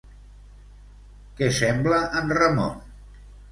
Què 1.41 1.51
sembla 1.59 2.01
en 2.23 2.35
Ramon? 2.41 2.83